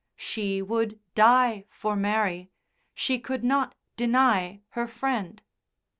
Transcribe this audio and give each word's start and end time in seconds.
She 0.17 0.63
would 0.63 0.97
die 1.13 1.65
for 1.69 1.95
Mary; 1.95 2.49
she 2.95 3.19
could 3.19 3.43
not 3.43 3.75
deny 3.95 4.61
her 4.69 4.87
Friend. 4.87 5.39